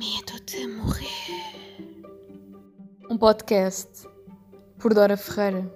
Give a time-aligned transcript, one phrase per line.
[0.00, 2.00] Medo de morrer.
[3.10, 4.08] Um podcast
[4.78, 5.70] por Dora Ferreira.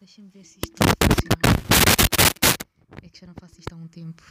[0.00, 1.56] Deixa-me ver se isto vai funcionar.
[3.02, 4.22] É que já não faço isto há um tempo.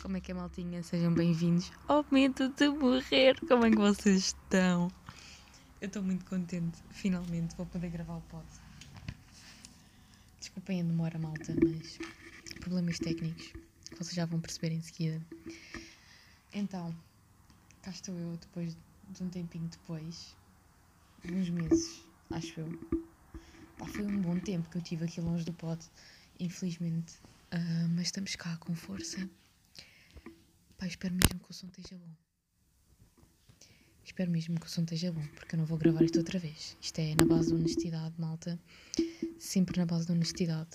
[0.00, 0.82] Como é que é, maltinha?
[0.82, 3.38] Sejam bem-vindos ao Medo de Morrer.
[3.46, 4.90] Como é que vocês estão?
[5.80, 6.82] Eu estou muito contente.
[6.90, 8.46] Finalmente vou poder gravar o pod.
[10.40, 11.98] Desculpem a demora, malta, mas
[12.58, 13.52] problemas técnicos
[13.88, 15.24] que vocês já vão perceber em seguida.
[16.52, 16.92] Então,
[17.82, 18.76] cá estou eu depois
[19.08, 20.36] de um tempinho depois,
[21.24, 22.68] de uns meses, acho eu.
[23.78, 25.84] Pá, foi um bom tempo que eu tive aqui longe do pod,
[26.40, 27.14] infelizmente.
[27.52, 29.30] Ah, mas estamos cá com força.
[30.76, 32.27] Pá, espero mesmo que o som esteja bom.
[34.08, 36.78] Espero mesmo que o som esteja bom, porque eu não vou gravar isto outra vez.
[36.80, 38.58] Isto é na base de honestidade, malta.
[39.38, 40.70] Sempre na base de honestidade.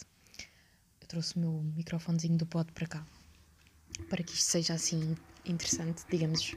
[1.02, 3.08] Eu trouxe o meu microfonezinho do pod para cá.
[4.08, 6.56] Para que isto seja assim interessante, digamos.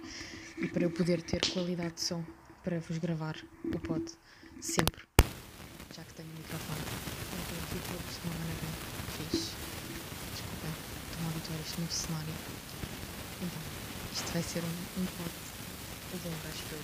[0.59, 2.23] E para eu poder ter qualidade de som
[2.63, 4.05] para vos gravar o pod.
[4.61, 5.03] Sempre
[5.97, 6.81] já que tenho o microfone.
[7.33, 8.67] Então aqui todos de uma maneira
[9.17, 9.57] fixe.
[10.31, 10.71] Desculpem,
[11.41, 12.35] estou a a este novo cenário.
[13.43, 13.63] Então,
[14.13, 15.47] isto vai ser um, um pod
[16.13, 16.81] longo, acho eu.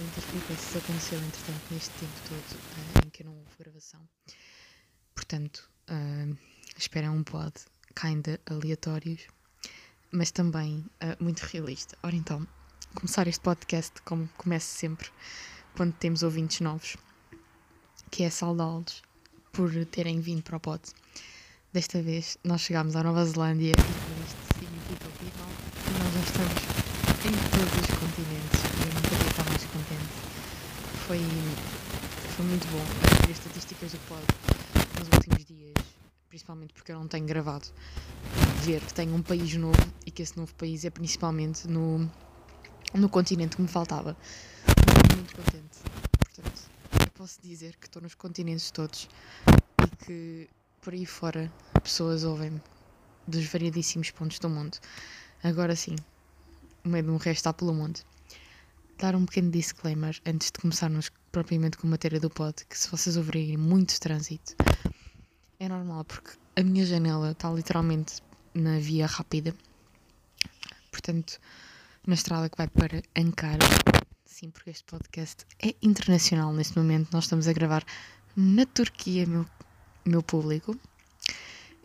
[0.00, 4.00] Muitas peripécias aconteceram, entretanto, neste tempo todo eh, em que eu não houve gravação.
[5.14, 6.36] Portanto, uh,
[6.76, 7.52] esperem um pod
[7.94, 9.26] kinda aleatórios,
[10.10, 11.96] mas também eh, muito realista.
[12.02, 12.46] Ora então,
[12.94, 15.08] começar este podcast como começo sempre,
[15.76, 16.96] quando temos ouvintes novos
[18.10, 19.02] que é saudá-los
[19.52, 20.82] por terem vindo para o pod.
[21.72, 25.48] Desta vez nós chegámos à Nova Zelândia e isto significa o final
[25.88, 26.82] e nós já estamos
[27.24, 28.60] em todos os continentes.
[28.82, 30.12] Eu não podia estar mais contente.
[31.12, 31.20] Foi,
[32.36, 32.82] foi muito bom
[33.26, 34.22] ver as estatísticas do pod
[34.98, 35.74] nos últimos dias,
[36.26, 37.68] principalmente porque eu não tenho gravado.
[38.62, 42.10] Ver que tenho um país novo e que esse novo país é principalmente no,
[42.94, 44.16] no continente que me faltava.
[44.66, 45.80] Estou muito contente.
[46.18, 46.62] Portanto,
[46.98, 49.06] eu posso dizer que estou nos continentes todos
[49.84, 50.48] e que
[50.80, 51.52] por aí fora
[51.82, 52.62] pessoas ouvem-me
[53.28, 54.78] dos variadíssimos pontos do mundo.
[55.44, 55.94] Agora sim,
[56.82, 58.00] o medo me resta pelo mundo.
[59.02, 62.88] Dar um pequeno disclaimer antes de começarmos propriamente com a matéria do pod, que se
[62.88, 64.54] vocês ouvirem muito trânsito,
[65.58, 68.22] é normal porque a minha janela está literalmente
[68.54, 69.56] na via rápida.
[70.92, 71.40] Portanto,
[72.06, 73.66] na estrada que vai para Ankara.
[74.24, 77.10] Sim, porque este podcast é internacional neste momento.
[77.12, 77.84] Nós estamos a gravar
[78.36, 79.44] na Turquia, meu,
[80.04, 80.78] meu público.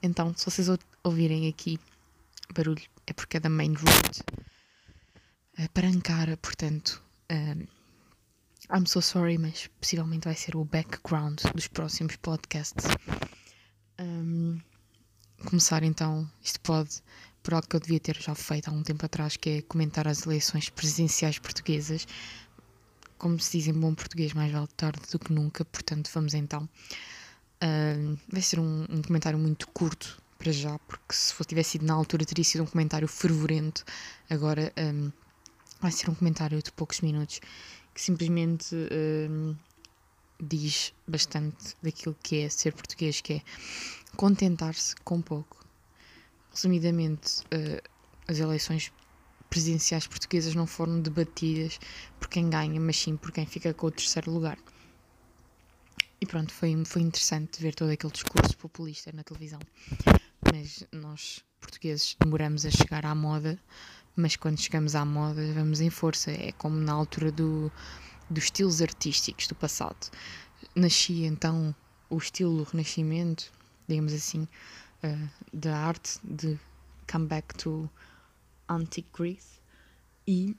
[0.03, 1.79] Então, se vocês ou- ouvirem aqui
[2.53, 4.23] barulho, é porque é da main road
[5.57, 6.37] eh, para Ankara.
[6.37, 7.67] Portanto, um,
[8.69, 12.85] I'm so sorry, mas possivelmente vai ser o background dos próximos podcasts.
[13.99, 14.59] Um,
[15.45, 17.01] começar então, isto pode,
[17.41, 20.07] por algo que eu devia ter já feito há um tempo atrás, que é comentar
[20.07, 22.07] as eleições presidenciais portuguesas.
[23.17, 26.67] Como se diz em bom português, mais vale tarde do que nunca, portanto vamos então.
[28.29, 31.93] Vai ser um, um comentário muito curto para já, porque se for, tivesse sido na
[31.93, 33.83] altura teria sido um comentário fervorento.
[34.29, 35.11] Agora um,
[35.79, 37.39] vai ser um comentário de poucos minutos
[37.93, 38.75] que simplesmente
[39.29, 39.55] um,
[40.39, 43.41] diz bastante daquilo que é ser português, que é
[44.15, 45.65] contentar-se com pouco.
[46.51, 47.81] Resumidamente, uh,
[48.27, 48.91] as eleições
[49.49, 51.79] presidenciais portuguesas não foram debatidas
[52.19, 54.57] por quem ganha, mas sim por quem fica com o terceiro lugar.
[56.19, 59.59] E pronto, foi, foi interessante ver todo aquele discurso populista na televisão.
[60.51, 63.59] Mas nós, portugueses, demoramos a chegar à moda,
[64.17, 66.31] mas quando chegamos à moda, vamos em força.
[66.31, 67.71] É como na altura do,
[68.29, 70.09] dos estilos artísticos do passado.
[70.75, 71.73] Nascia então
[72.09, 73.51] o estilo renascimento,
[73.87, 74.47] digamos assim,
[75.03, 76.59] uh, da arte de
[77.09, 77.89] come back to
[78.67, 79.61] antique Greece
[80.27, 80.57] e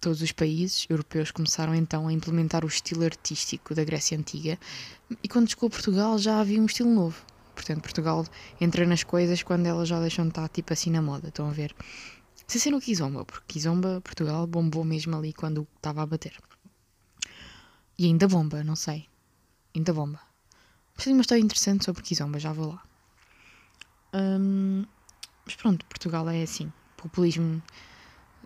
[0.00, 4.58] todos os países europeus começaram então a implementar o estilo artístico da Grécia Antiga
[5.22, 7.24] e quando chegou a Portugal já havia um estilo novo.
[7.54, 8.24] Portanto, Portugal
[8.60, 11.52] entra nas coisas quando elas já deixam de estar tipo assim na moda, estão a
[11.52, 11.74] ver?
[12.50, 16.36] Sem ser no Kizomba, porque Kizomba, Portugal, bombou mesmo ali quando estava a bater.
[17.96, 19.08] E ainda bomba, não sei.
[19.72, 20.20] Ainda bomba.
[20.96, 22.82] Mas tem uma história interessante sobre Kizomba, já vou lá.
[24.12, 24.84] Hum,
[25.44, 26.72] mas pronto, Portugal é assim.
[26.96, 27.62] Populismo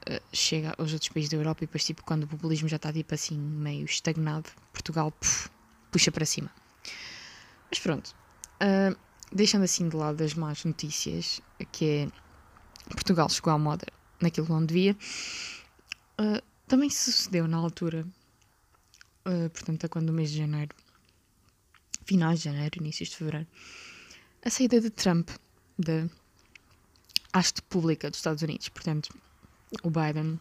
[0.00, 2.92] uh, chega aos outros países da Europa e depois, tipo, quando o populismo já está,
[2.92, 5.48] tipo assim, meio estagnado, Portugal puf,
[5.90, 6.50] puxa para cima.
[7.70, 8.14] Mas pronto.
[8.60, 8.94] Uh,
[9.32, 11.40] deixando assim de lado as más notícias,
[11.72, 12.24] que é
[12.90, 13.86] Portugal chegou à moda
[14.20, 14.96] naquilo não devia,
[16.20, 18.06] uh, também sucedeu na altura
[19.24, 20.74] uh, portanto, a quando o mês de janeiro,
[22.04, 23.46] finais de janeiro, inícios de fevereiro,
[24.44, 25.30] a saída de Trump
[25.78, 26.08] da
[27.32, 28.68] haste pública dos Estados Unidos.
[28.68, 29.08] Portanto,
[29.82, 30.38] o Biden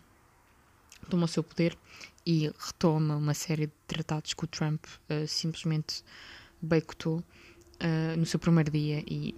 [1.09, 1.77] toma o seu poder
[2.25, 6.03] e retoma uma série de tratados que o Trump uh, simplesmente
[6.61, 9.35] boicotou uh, no seu primeiro dia e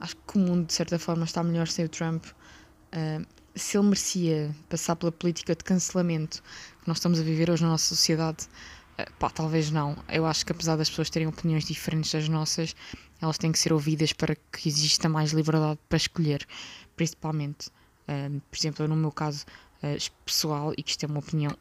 [0.00, 2.24] acho que o mundo de certa forma está melhor sem o Trump.
[2.26, 3.24] Uh,
[3.54, 6.42] se ele merecia passar pela política de cancelamento
[6.82, 8.46] que nós estamos a viver hoje na nossa sociedade,
[8.98, 9.96] uh, pá, talvez não.
[10.08, 12.74] Eu acho que apesar das pessoas terem opiniões diferentes das nossas,
[13.20, 16.46] elas têm que ser ouvidas para que exista mais liberdade para escolher,
[16.96, 17.68] principalmente,
[18.08, 19.46] uh, por exemplo, no meu caso
[20.24, 21.54] pessoal, e que isto é uma opinião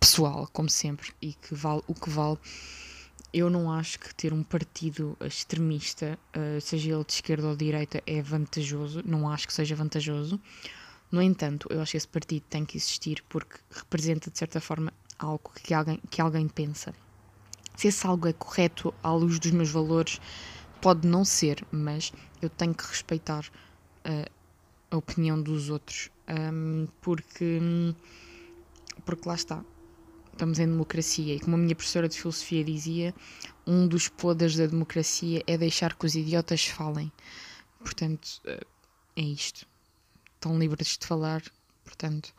[0.00, 2.38] pessoal, como sempre, e que vale o que vale
[3.32, 7.64] eu não acho que ter um partido extremista, uh, seja ele de esquerda ou de
[7.64, 9.02] direita, é vantajoso.
[9.04, 10.40] Não acho que seja vantajoso.
[11.10, 14.92] No entanto, eu acho que esse partido tem que existir porque representa, de certa forma,
[15.18, 16.94] algo que alguém, que alguém pensa.
[17.76, 20.20] Se esse algo é correto à luz dos meus valores,
[20.80, 22.12] pode não ser, mas
[22.42, 24.30] eu tenho que respeitar uh,
[24.90, 26.10] a opinião dos outros.
[26.28, 27.60] Um, porque,
[29.04, 29.64] porque lá está
[30.38, 33.12] estamos em democracia e como a minha professora de filosofia dizia,
[33.66, 37.10] um dos poderes da democracia é deixar que os idiotas falem.
[37.80, 38.64] Portanto, eh,
[39.16, 39.66] é isto.
[40.38, 41.42] Estão livres de falar,
[41.84, 42.32] portanto,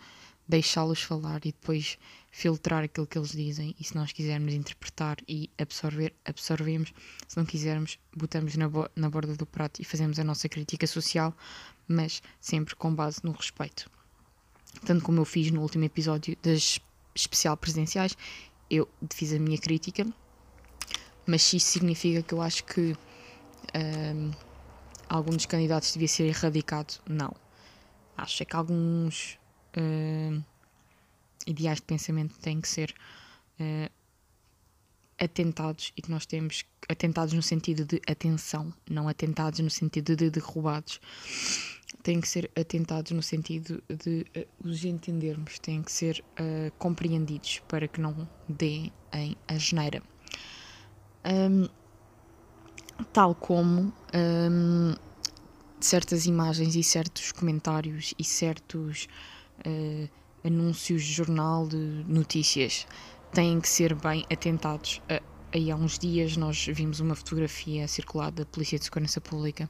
[0.48, 1.98] deixá-los falar e depois
[2.31, 3.75] filtrar aquilo que eles dizem.
[3.78, 6.94] E se nós quisermos interpretar e absorver, absorvemos.
[7.28, 10.88] Se não quisermos, botamos na, bo na borda do prato e fazemos a nossa crítica
[10.88, 11.36] social,
[11.90, 13.92] mas sempre com base no respeito.
[14.86, 16.80] Tanto como eu fiz no último episódio das
[17.13, 18.16] especial presidenciais,
[18.69, 20.07] eu fiz a minha crítica,
[21.25, 22.96] mas isso significa que eu acho que
[23.75, 24.31] um,
[25.10, 27.36] algum dos candidatos devia ser erradicado, não.
[28.21, 29.39] Acho que alguns
[29.77, 30.44] uh,
[31.48, 32.94] ideais de pensamento têm que ser
[33.60, 33.92] uh,
[35.18, 40.30] atentados e que nós temos atentados no sentido de atenção, não atentados no sentido de
[40.30, 41.00] derrubados
[42.04, 46.24] têm que ser atentados no sentido de uh, os entendermos, têm que ser
[46.77, 50.01] compreendidos para que não deem em asneira.
[51.25, 51.68] Um,
[53.12, 54.95] tal como um,
[55.80, 59.08] certas imagens e certos comentários e certos
[59.66, 60.10] uh,
[60.44, 61.78] anúncios de jornal de
[62.08, 62.86] notícias
[63.31, 65.02] têm que ser bem atentados.
[65.54, 69.70] aí há uns dias nós vimos uma fotografia circulada da Polícia de Segurança Pública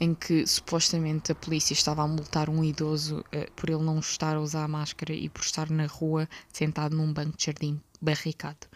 [0.00, 4.36] em que supostamente a polícia estava a multar um idoso uh, por ele não estar
[4.36, 8.66] a usar a máscara e por estar na rua sentado num banco de jardim barricado.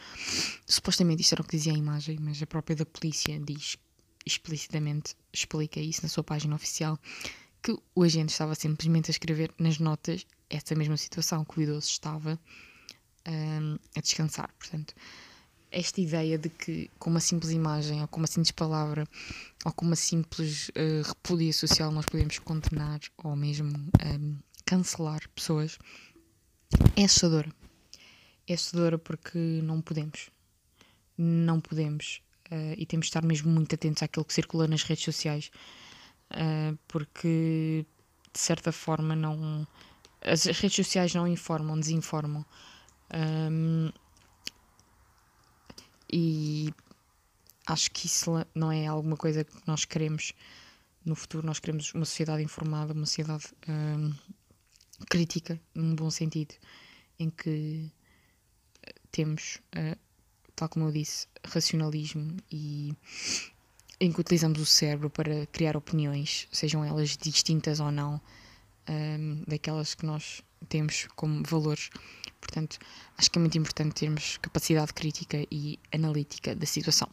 [0.67, 3.79] Supostamente isto era o que dizia a imagem, mas a própria da polícia diz
[4.27, 6.99] explicitamente, explica isso na sua página oficial,
[7.63, 11.89] que o agente estava simplesmente a escrever nas notas essa mesma situação, que o idoso
[11.89, 12.39] estava
[13.27, 14.53] um, a descansar.
[14.59, 14.95] Portanto,
[15.71, 19.09] esta ideia de que com uma simples imagem ou com uma simples palavra
[19.65, 25.79] ou com uma simples uh, repúdia social nós podemos condenar ou mesmo um, cancelar pessoas
[26.97, 27.53] é assustadora.
[28.47, 30.31] É assustadora porque não podemos.
[31.17, 32.21] Não podemos.
[32.51, 35.51] Uh, e temos de estar mesmo muito atentos àquilo que circula nas redes sociais.
[36.31, 37.87] Uh, porque
[38.33, 39.67] de certa forma não.
[40.23, 42.45] As redes sociais não informam, desinformam.
[43.13, 43.91] Um,
[46.11, 46.73] e
[47.67, 50.33] acho que isso não é alguma coisa que nós queremos
[51.05, 51.47] no futuro.
[51.47, 54.13] Nós queremos uma sociedade informada, uma sociedade hum,
[55.09, 56.55] crítica, num bom sentido,
[57.19, 57.91] em que
[58.83, 59.99] eh, temos, uh,
[60.57, 62.95] tal como eu disse, racionalismo e
[64.01, 68.21] em que utilizamos o cérebro para criar opiniões, sejam elas distintas ou não,
[68.89, 71.91] um, daquelas que nós temos como valores.
[72.41, 72.79] Portanto,
[73.17, 77.09] acho que é muito importante termos capacidade crítica e analítica da situação.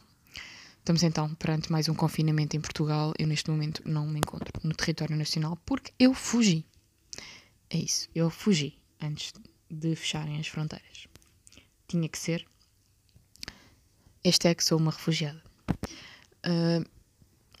[0.78, 3.14] Estamos então perante mais um confinamento em Portugal.
[3.16, 6.66] Eu, neste momento, não me encontro no território nacional porque eu fugi.
[7.70, 9.32] É isso, eu fugi antes
[9.70, 11.06] de fecharem as fronteiras.
[11.86, 12.46] Tinha que ser.
[14.24, 15.42] Este é que sou uma refugiada.
[16.46, 16.88] Uh,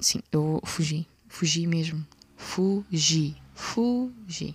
[0.00, 1.08] sim, eu fugi.
[1.28, 2.06] Fugi mesmo.
[2.36, 3.36] Fugi.
[3.52, 4.54] Fugi.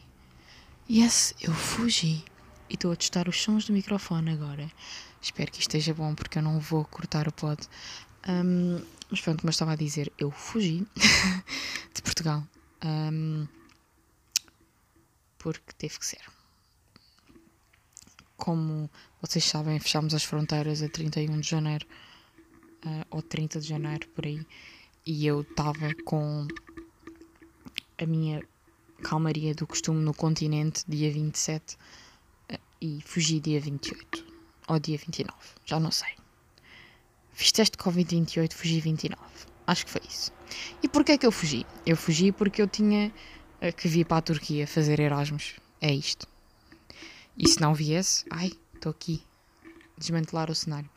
[0.90, 2.24] Yes, eu fugi.
[2.70, 4.72] E estou a testar os sons do microfone agora.
[5.22, 7.68] Espero que esteja bom porque eu não vou cortar o pod.
[8.26, 10.88] Um, mas pronto, como eu estava a dizer, eu fugi
[11.94, 12.42] de Portugal.
[12.86, 13.46] Um,
[15.38, 16.22] porque teve que ser.
[18.38, 18.90] Como
[19.22, 21.86] vocês sabem, fechámos as fronteiras a 31 de janeiro,
[22.86, 24.46] uh, ou 30 de janeiro, por aí,
[25.06, 26.48] e eu estava com
[27.98, 28.44] a minha
[29.04, 31.78] calmaria do costume no continente, dia 27,
[32.50, 34.26] eh, e fugi dia 28.
[34.68, 35.34] ou dia 29,
[35.66, 36.14] já não sei.
[37.32, 39.22] Fiz teste de Covid-28, fugi 29.
[39.66, 40.32] Acho que foi isso.
[40.82, 41.66] E porquê é que eu fugi?
[41.86, 43.14] Eu fugi porque eu tinha
[43.62, 45.56] eh, que vir para a Turquia fazer Erasmus.
[45.80, 46.28] É isto.
[47.38, 49.22] E se não viesse, ai, estou aqui,
[49.98, 50.90] desmantelar o cenário.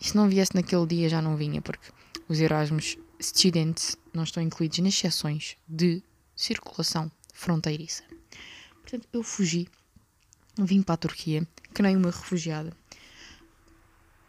[0.00, 1.90] E se não viesse naquele dia, já não vinha, porque
[2.28, 6.02] os Erasmus Students não estão incluídos nas exceções de
[6.36, 8.02] circulação fronteiriça.
[8.82, 9.68] Portanto, eu fugi,
[10.58, 12.76] vim para a Turquia, que nem uma refugiada.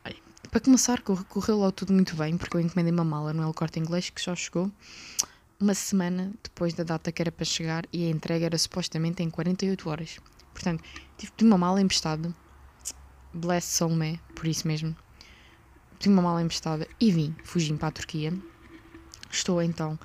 [0.06, 0.16] Olha,
[0.50, 4.10] para começar, correu logo tudo muito bem, porque eu encomendei uma mala no Corte Inglês
[4.10, 4.72] que só chegou
[5.60, 9.30] uma semana depois da data que era para chegar e a entrega era supostamente em
[9.30, 10.20] 48 horas.
[10.54, 10.84] Portanto,
[11.18, 12.34] tive de uma mala emprestada.
[13.36, 14.96] Bless Solme, por isso mesmo.
[16.00, 18.34] Tive uma mala emprestada e vim, fugi para a Turquia.
[19.30, 20.00] Estou então,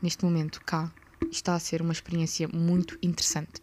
[0.00, 0.92] neste momento, cá.
[1.30, 3.60] Está a ser uma experiência muito interessante.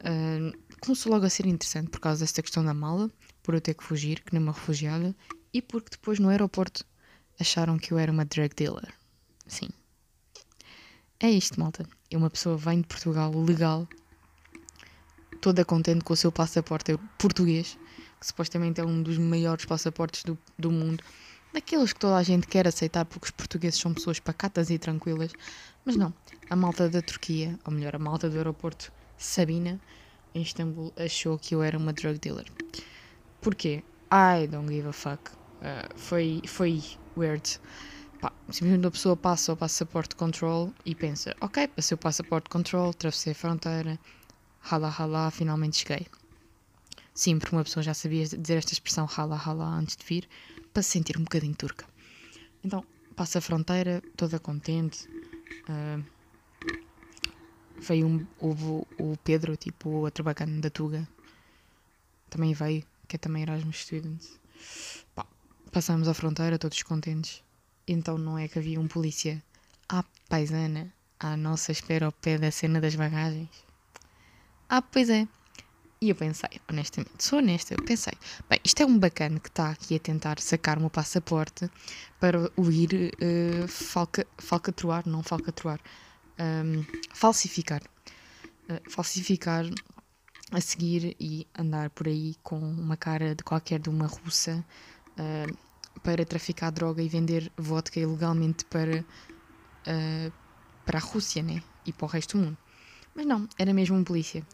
[0.00, 3.10] Uh, começou logo a ser interessante por causa desta questão da mala,
[3.42, 5.16] por eu ter que fugir, que nem uma refugiada,
[5.54, 6.84] e porque depois no aeroporto
[7.40, 8.92] acharam que eu era uma drug dealer.
[9.46, 9.70] Sim.
[11.18, 11.88] É isto, malta.
[12.10, 13.88] É uma pessoa vem de Portugal legal,
[15.40, 17.78] toda contente com o seu passaporte português,
[18.22, 21.02] que supostamente é um dos maiores passaportes do, do mundo,
[21.52, 25.32] daqueles que toda a gente quer aceitar porque os portugueses são pessoas pacatas e tranquilas,
[25.84, 26.14] mas não.
[26.48, 29.80] A malta da Turquia, ou melhor, a malta do aeroporto Sabina,
[30.32, 32.46] em Istambul, achou que eu era uma drug dealer.
[33.40, 33.82] Porquê?
[34.12, 35.32] I don't give a fuck.
[35.32, 36.80] Uh, foi, foi
[37.16, 37.58] weird.
[38.20, 42.90] Pá, simplesmente a pessoa passa o passaporte control e pensa: ok, passei o passaporte control,
[42.90, 43.98] atravessei a fronteira,
[44.60, 46.06] rala rala, finalmente cheguei.
[47.14, 50.28] Sim, porque uma pessoa já sabia dizer esta expressão rala rala antes de vir,
[50.72, 51.86] para se sentir um bocadinho turca.
[52.64, 55.08] Então, passa a fronteira, toda contente.
[55.68, 56.04] Uh,
[57.78, 58.64] veio um, houve
[58.98, 61.06] o Pedro, tipo, o outro bacana da Tuga.
[62.30, 64.40] Também veio, que é também Erasmus Students.
[65.14, 65.26] Pá,
[65.74, 67.42] a fronteira, todos contentes.
[67.86, 69.42] Então não é que havia um polícia
[69.88, 70.92] à paisana
[71.22, 73.50] à nossa espera ao pé da cena das bagagens.
[74.68, 75.28] Ah, pois é.
[76.02, 78.12] E eu pensei, honestamente, sou honesta, eu pensei,
[78.50, 81.70] bem, isto é um bacana que está aqui a tentar sacar o meu passaporte
[82.18, 85.78] para o ir uh, falca, falcatruar, não falcatruar,
[86.40, 87.80] um, falsificar.
[88.68, 89.64] Uh, falsificar
[90.50, 94.64] a seguir e andar por aí com uma cara de qualquer de uma russa
[95.12, 95.56] uh,
[96.00, 99.04] para traficar droga e vender vodka ilegalmente para,
[99.86, 100.32] uh,
[100.84, 101.62] para a Rússia né?
[101.86, 102.58] e para o resto do mundo.
[103.14, 104.44] Mas não, era mesmo um polícia.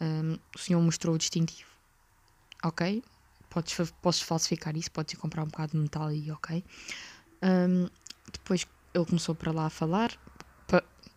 [0.00, 1.68] Um, o senhor mostrou o distintivo.
[2.62, 3.02] Ok,
[3.50, 6.64] podes, podes falsificar isso, podes ir comprar um bocado de metal aí, ok.
[7.42, 7.88] Um,
[8.32, 10.18] depois ele começou para lá a falar.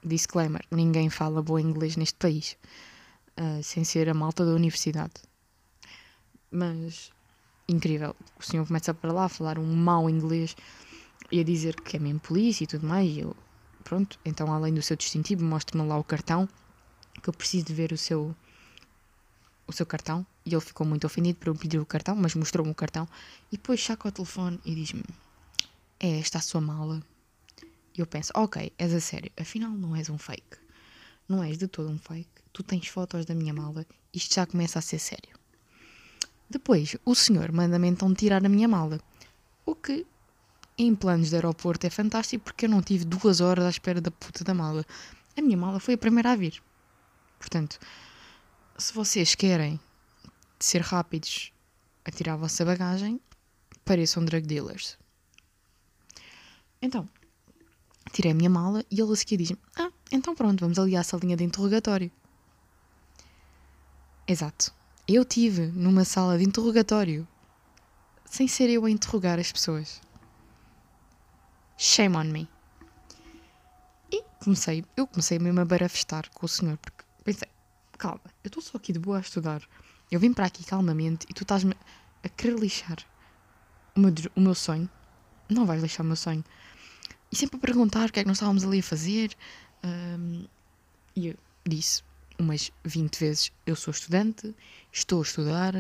[0.04, 2.58] Disclaimer: ninguém fala bom inglês neste país,
[3.40, 5.14] uh, sem ser a malta da universidade.
[6.50, 7.12] Mas
[7.68, 10.56] incrível, o senhor começa para lá a falar um mau inglês
[11.32, 13.10] e a dizer que é mesmo polícia e tudo mais.
[13.10, 13.36] E eu,
[13.84, 16.50] pronto, então além do seu distintivo, mostra-me lá o cartão
[17.22, 18.36] que eu preciso de ver o seu
[19.72, 22.72] o seu cartão e ele ficou muito ofendido para eu pedir o cartão, mas mostrou-me
[22.72, 23.08] o cartão
[23.51, 25.04] e depois saca o telefone e diz-me
[26.00, 27.01] é esta a sua mala.
[27.96, 30.58] E eu penso, ok, és a sério afinal não és um fake.
[31.28, 32.30] Não és de todo um fake.
[32.51, 35.40] Tu tens fotos da minha mala isto já começa a ser sério.
[36.50, 39.00] Depois o senhor manda-me então tirar a minha mala
[39.66, 40.06] o que
[40.78, 44.12] em planos de aeroporto é fantástico porque eu não tive duas horas à espera da
[44.12, 44.86] puta da mala.
[45.38, 46.62] A minha mala foi a primeira a vir.
[47.40, 47.80] Portanto,
[48.82, 49.80] se vocês querem
[50.60, 51.54] ser rápidos
[52.04, 53.22] a tirar a vossa bagagem,
[53.86, 54.98] pareçam drug dealers.
[56.82, 57.08] Então,
[58.12, 61.04] tirei a minha mala e ele a seguir diz-me: Ah, então pronto, vamos ali à
[61.04, 62.12] salinha de interrogatório.
[64.28, 64.74] Exato.
[65.08, 67.28] Eu tive numa sala de interrogatório
[68.26, 70.02] sem ser eu a interrogar as pessoas.
[71.78, 72.50] Shame on me.
[74.12, 77.48] E comecei, eu comecei mesmo a barafestar com o senhor, porque pensei,
[78.01, 79.62] calma, eu estou só aqui de boa a estudar.
[80.10, 81.75] Eu vim para aqui calmamente e tu estás-me
[82.24, 82.98] a querer lixar
[83.96, 84.89] o meu, o meu sonho.
[85.48, 86.43] Não vais lixar o meu sonho.
[87.31, 89.38] E sempre a perguntar o que é que nós estávamos ali a fazer.
[89.84, 90.48] Um,
[91.15, 92.01] e eu disse
[92.39, 94.55] umas 20 vezes: Eu sou estudante,
[94.91, 95.74] estou a estudar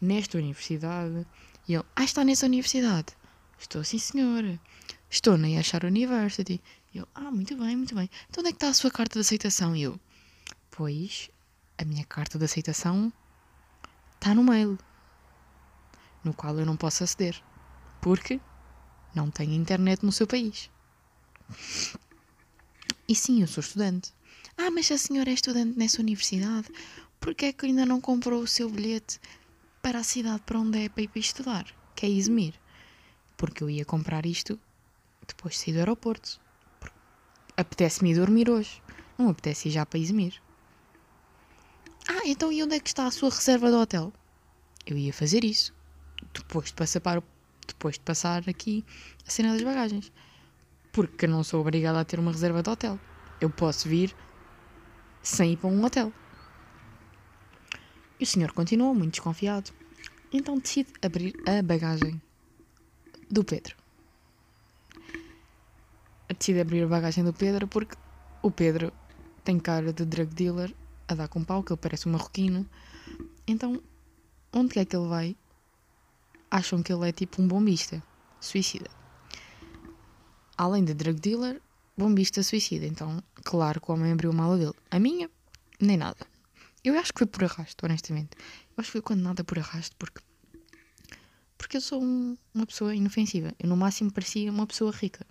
[0.00, 1.24] nesta universidade.
[1.68, 3.16] E ele: Ah, está nessa universidade?
[3.56, 4.60] Estou, sim, senhora.
[5.08, 6.60] Estou na Yashar University.
[6.92, 8.10] E eu: Ah, muito bem, muito bem.
[8.28, 9.76] Então onde é que está a sua carta de aceitação?
[9.76, 9.98] E eu:
[10.72, 11.30] Pois,
[11.78, 13.12] a minha carta de aceitação
[14.14, 14.76] está no mail,
[16.24, 17.40] no qual eu não posso aceder,
[18.00, 18.40] porque
[19.14, 20.68] não tenho internet no seu país.
[23.08, 24.12] E sim, eu sou estudante.
[24.56, 26.68] Ah, mas a senhora é estudante nessa universidade,
[27.20, 29.20] por que é que ainda não comprou o seu bilhete
[29.80, 32.54] para a cidade para onde é para ir para estudar, que é Izmir.
[33.36, 34.58] Porque eu ia comprar isto
[35.26, 36.40] depois de sair do aeroporto.
[37.56, 38.82] Apetece-me ir dormir hoje.
[39.16, 40.42] Não apetece ir já para Izmir.
[42.08, 44.10] Ah, então e onde é que está a sua reserva do hotel?
[44.86, 45.74] Eu ia fazer isso.
[46.32, 47.22] Depois de passar, para,
[47.66, 48.82] depois de passar aqui
[49.26, 50.10] a cena das bagagens.
[50.90, 52.98] Porque eu não sou obrigada a ter uma reserva de hotel.
[53.38, 54.16] Eu posso vir
[55.22, 56.10] sem ir para um hotel.
[58.18, 59.70] E o senhor continuou muito desconfiado.
[60.32, 62.20] Então decide abrir a bagagem
[63.30, 63.76] do Pedro.
[66.38, 67.96] Decide abrir a bagagem do Pedro porque
[68.42, 68.92] o Pedro
[69.44, 70.74] tem cara de drug dealer
[71.08, 72.68] a dar com pau, que ele parece um marroquino.
[73.46, 73.82] Então,
[74.52, 75.36] onde é que ele vai?
[76.50, 78.02] Acham que ele é tipo um bombista,
[78.40, 78.90] suicida.
[80.56, 81.60] Além de drug dealer,
[81.96, 82.86] bombista suicida.
[82.86, 84.74] Então, claro que o homem abriu a mala dele.
[84.90, 85.30] A minha,
[85.80, 86.26] nem nada.
[86.84, 88.30] Eu acho que foi por arrasto, honestamente.
[88.36, 90.20] Eu acho que foi condenada por arrasto, porque.
[91.56, 93.52] Porque eu sou um, uma pessoa inofensiva.
[93.58, 95.26] Eu, no máximo, parecia uma pessoa rica.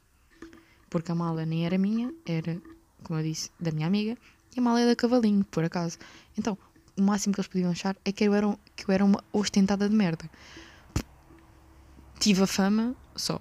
[0.89, 2.61] Porque a mala nem era minha, era,
[3.03, 4.17] como eu disse, da minha amiga.
[4.55, 5.97] E a mala é da Cavalinho, por acaso.
[6.37, 6.57] Então,
[6.97, 9.87] o máximo que eles podiam achar é que eu era, que eu era uma ostentada
[9.87, 10.29] de merda.
[12.19, 13.39] Tive a fama só.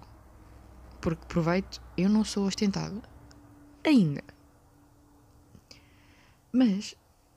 [1.00, 3.00] Porque proveito, eu não sou ostentada.
[3.84, 4.22] Ainda.
[6.52, 6.94] Mas,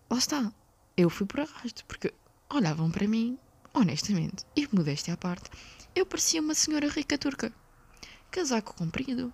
[0.09, 0.51] lá está.
[0.97, 2.13] Eu fui por arrasto, porque
[2.49, 3.37] olhavam para mim,
[3.73, 5.49] honestamente, e modéstia à parte,
[5.95, 7.53] eu parecia uma senhora rica turca.
[8.31, 9.33] Casaco comprido,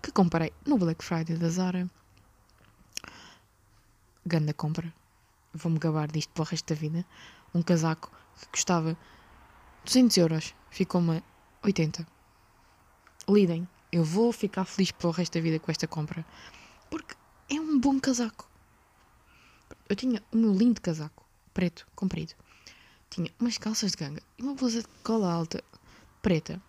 [0.00, 1.90] que comprei no Black Friday da Zara.
[4.26, 4.92] Ganda compra.
[5.52, 7.04] Vou-me gabar disto para o resto da vida.
[7.54, 8.96] Um casaco que custava
[9.84, 11.22] 200 euros, ficou-me
[11.62, 12.06] 80.
[13.28, 16.24] Lidem, eu vou ficar feliz para o resto da vida com esta compra.
[16.90, 17.14] Porque
[17.50, 18.48] é um bom casaco.
[19.88, 22.34] Eu tinha o meu lindo casaco, preto, comprido.
[23.10, 25.62] Tinha umas calças de ganga e uma blusa de cola alta,
[26.22, 26.60] preta.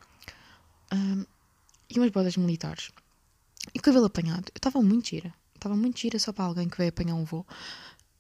[0.94, 1.26] Um,
[1.90, 2.92] e umas botas militares.
[3.74, 4.50] E o cabelo apanhado.
[4.54, 5.34] Eu estava muito gira.
[5.66, 7.44] Estava muito gira só para alguém que veio apanhar um voo.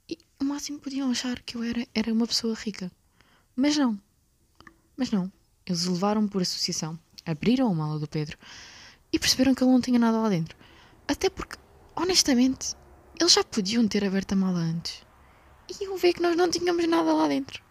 [0.09, 2.91] E o máximo podiam achar que eu era, era uma pessoa rica.
[3.55, 4.01] Mas não.
[4.97, 5.31] Mas não.
[5.63, 6.97] Eles levaram por associação.
[7.23, 8.35] Abriram a mala do Pedro
[9.13, 10.57] e perceberam que ele não tinha nada lá dentro.
[11.07, 11.55] Até porque,
[11.95, 12.73] honestamente,
[13.19, 15.03] eles já podiam ter aberto a mala antes.
[15.69, 17.61] E iam ver que nós não tínhamos nada lá dentro.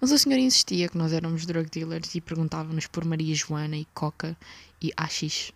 [0.00, 3.84] Mas o senhor insistia que nós éramos drug dealers e perguntava-nos por Maria Joana e
[3.92, 4.34] Coca
[4.80, 5.52] e Axis.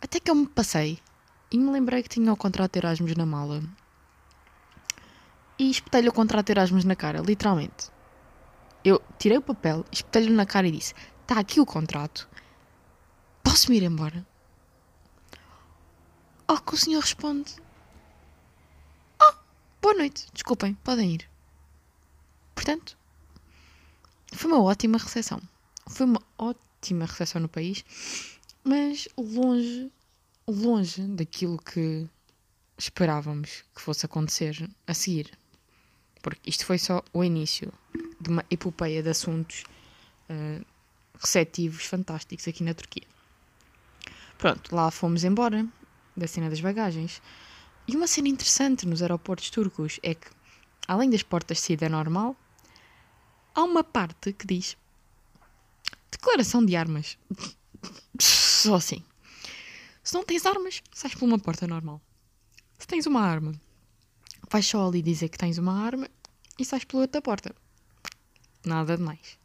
[0.00, 0.98] Até que eu me passei
[1.50, 3.62] e me lembrei que tinha o contrato de Erasmus na mala.
[5.58, 7.90] E espetei-lhe o contrato de Erasmus na cara, literalmente.
[8.84, 12.28] Eu tirei o papel, espetei-lhe na cara e disse: Está aqui o contrato.
[13.42, 14.26] Posso-me ir embora?
[16.46, 17.56] Ao que o senhor responde:
[19.20, 19.34] Oh,
[19.82, 21.28] boa noite, desculpem, podem ir.
[22.54, 22.96] Portanto,
[24.32, 25.42] foi uma ótima recepção.
[25.88, 27.84] Foi uma ótima recepção no país,
[28.64, 29.90] mas longe,
[30.50, 32.06] longe daquilo que
[32.78, 35.30] esperávamos que fosse acontecer a seguir.
[36.22, 37.72] Porque isto foi só o início
[38.20, 39.64] de uma epopeia de assuntos
[40.28, 40.64] uh,
[41.18, 43.06] receptivos, fantásticos aqui na Turquia.
[44.38, 45.66] Pronto, lá fomos embora
[46.16, 47.20] da cena das bagagens.
[47.86, 50.28] E uma cena interessante nos aeroportos turcos é que,
[50.86, 52.36] além das portas de saída normal,
[53.54, 54.76] há uma parte que diz
[56.10, 57.18] declaração de armas.
[58.20, 59.02] Só assim.
[60.10, 62.02] Se não tens armas, sais por uma porta normal.
[62.76, 63.54] Se tens uma arma,
[64.50, 66.08] vais só ali dizer que tens uma arma
[66.58, 67.54] e sais pela outra porta.
[68.66, 69.38] Nada de mais.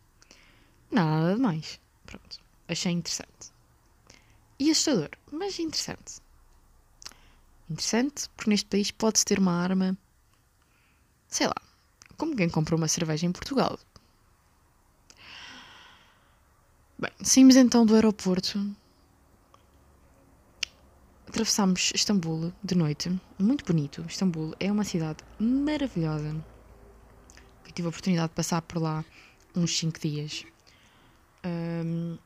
[0.89, 1.79] Nada de mais.
[2.07, 2.39] Pronto.
[2.67, 3.53] Achei interessante.
[4.57, 6.15] E assustador, mas interessante.
[7.69, 9.95] Interessante, porque neste país pode-se ter uma arma,
[11.27, 11.61] sei lá,
[12.17, 13.77] como quem comprou uma cerveja em Portugal.
[16.97, 18.75] Bem, saímos então do aeroporto.
[21.35, 23.11] Atravessámos Istambul de noite.
[23.37, 24.05] Muito bonito.
[24.07, 26.29] Istambul é uma cidade maravilhosa.
[27.65, 29.03] Eu tive a oportunidade de passar por lá
[29.53, 30.45] uns 5 dias.
[31.45, 32.17] Um,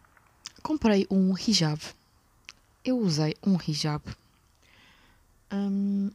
[0.62, 1.82] comprei um hijab.
[2.86, 4.04] Eu usei um hijab.
[5.52, 6.12] Um,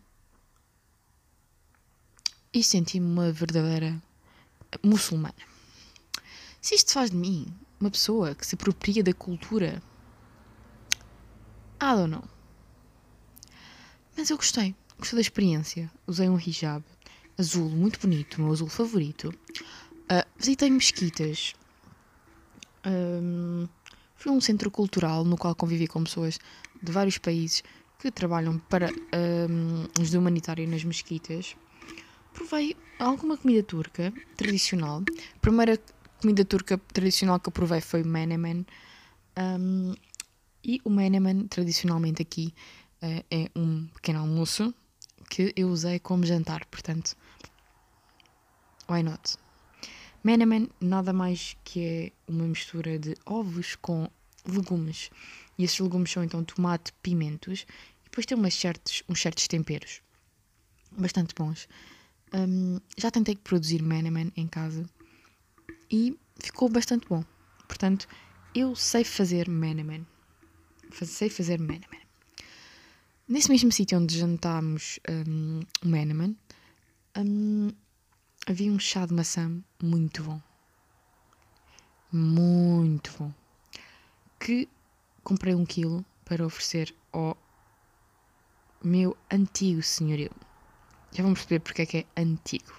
[2.53, 4.01] e senti-me uma verdadeira
[4.85, 5.35] muçulmana.
[6.61, 9.83] Se isto faz de mim uma pessoa que se apropria da cultura,
[11.83, 12.34] I don't know.
[14.16, 15.90] Mas eu gostei, gostei da experiência.
[16.07, 16.85] Usei um hijab
[17.37, 19.35] azul muito bonito, meu azul favorito.
[20.05, 21.55] Uh, visitei mesquitas.
[22.87, 23.66] Um,
[24.16, 26.38] fui a um centro cultural no qual convivi com pessoas
[26.83, 27.62] de vários países
[27.98, 31.57] que trabalham para um, ajuda humanitária nas mesquitas.
[32.33, 35.03] Provei alguma comida turca tradicional.
[35.40, 35.79] Primeira
[36.20, 38.66] comida turca tradicional que eu provei foi o menemen.
[39.38, 39.94] Um,
[40.62, 42.55] e o menemen, tradicionalmente aqui,
[43.05, 44.75] uh, é um pequeno almoço
[45.29, 47.17] que eu usei como jantar, portanto,
[48.88, 49.37] why not?
[50.23, 54.09] Menemen nada mais que é uma mistura de ovos com
[54.47, 55.11] legumes.
[55.59, 57.67] E esses legumes são então tomate, pimentos
[58.01, 60.01] e depois tem umas certos, uns certos temperos
[60.97, 61.69] bastante bons.
[62.33, 64.88] Um, já tentei produzir menemen em casa
[65.90, 67.25] e ficou bastante bom.
[67.69, 68.09] Portanto,
[68.55, 70.07] eu sei fazer menemen.
[70.93, 72.04] Sei fazer menemen.
[73.27, 76.37] Nesse mesmo sítio onde jantámos um, o menemen,
[77.17, 77.71] um,
[78.47, 80.39] havia um chá de maçã muito bom.
[82.13, 83.33] Muito bom.
[84.39, 84.69] Que
[85.23, 87.35] comprei um quilo para oferecer ao
[88.83, 90.31] meu antigo senhorio.
[91.11, 92.75] Já vamos perceber porque é que é antigo.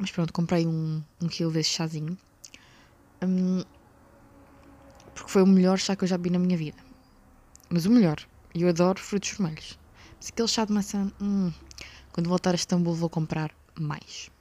[0.00, 2.18] Mas pronto, comprei um, um quilo desse chazinho.
[3.22, 3.62] Um,
[5.14, 6.78] porque foi o melhor chá que eu já vi na minha vida.
[7.70, 8.26] Mas o melhor.
[8.58, 9.78] E eu adoro frutos vermelhos.
[10.16, 11.12] Mas aquele chá de maçã.
[11.22, 11.52] Hum,
[12.10, 14.32] quando voltar a Istambul vou comprar mais.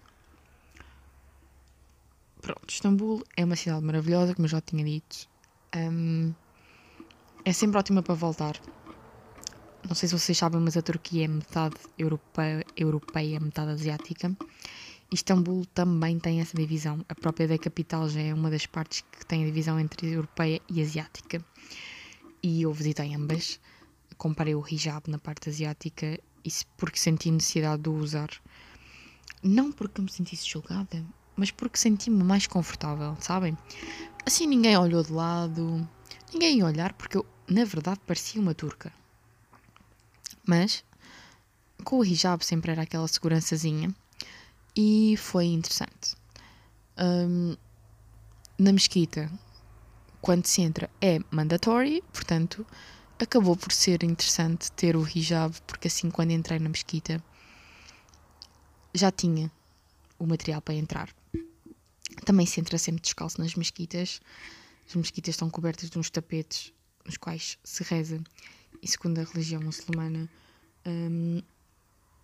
[2.42, 5.30] Pronto, Istambul é uma cidade maravilhosa, como eu já tinha dito.
[5.76, 6.34] Um,
[7.46, 8.60] é sempre ótima para voltar.
[9.88, 14.36] Não sei se vocês sabem, mas a Turquia é metade europeia, europeia metade asiática.
[15.12, 17.06] Istambul também tem essa divisão.
[17.08, 20.60] A própria da capital já é uma das partes que tem a divisão entre europeia
[20.68, 21.40] e asiática.
[22.42, 23.60] E eu visitei ambas.
[24.18, 26.20] Comparei o hijab na parte asiática
[26.78, 28.30] porque senti necessidade de o usar.
[29.44, 33.58] Não porque me sentisse julgada, mas porque senti-me mais confortável, sabem?
[34.26, 35.88] Assim ninguém olhou de lado,
[36.34, 38.92] ninguém ia olhar porque eu, na verdade, parecia uma turca.
[40.46, 40.84] Mas
[41.84, 43.94] com o hijab sempre era aquela segurançazinha
[44.76, 46.16] e foi interessante.
[46.98, 47.56] Um,
[48.58, 49.32] na mesquita,
[50.20, 52.66] quando se entra, é mandatory, portanto,
[53.24, 57.24] acabou por ser interessante ter o hijab, porque assim, quando entrei na mesquita,
[58.94, 59.52] já tinha
[60.20, 61.10] o material para entrar.
[62.26, 64.20] Também se entra sempre descalço nas mesquitas.
[64.88, 66.74] As mesquitas estão cobertas de uns tapetes
[67.06, 68.22] nos quais se reza.
[68.82, 70.30] E segundo a religião muçulmana,
[70.86, 71.42] um,